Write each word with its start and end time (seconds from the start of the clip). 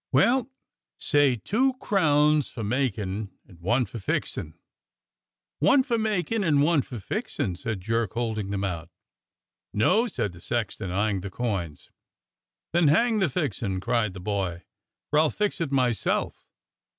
"Well, 0.11 0.49
say 0.97 1.35
two 1.35 1.75
crowns 1.75 2.49
for 2.49 2.63
making 2.63 3.29
and 3.45 3.59
one 3.59 3.85
for 3.85 3.99
fixin'." 3.99 4.55
108 5.59 5.59
DOCTOR 5.59 5.59
SYN 5.59 5.67
"One 5.79 5.83
for 5.83 5.97
makin' 5.99 6.43
and 6.43 6.63
one 6.63 6.81
for 6.81 6.99
fixin'," 6.99 7.55
said 7.55 7.81
Jerk, 7.81 8.13
hold 8.13 8.39
ing 8.39 8.49
them 8.49 8.63
out. 8.63 8.89
"No!" 9.71 10.07
said 10.07 10.31
the 10.31 10.41
sexton, 10.41 10.89
eying 10.89 11.21
the 11.21 11.29
coins. 11.29 11.91
"Then 12.73 12.87
hang 12.87 13.19
the 13.19 13.29
fixin'!" 13.29 13.79
cried 13.79 14.15
the 14.15 14.19
boy, 14.19 14.63
"for 15.11 15.19
I'll 15.19 15.29
fix 15.29 15.61
it 15.61 15.71
myself. 15.71 16.47